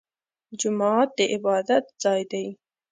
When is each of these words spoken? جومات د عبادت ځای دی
جومات 0.59 1.09
د 1.17 1.19
عبادت 1.33 1.85
ځای 2.03 2.21
دی 2.31 2.45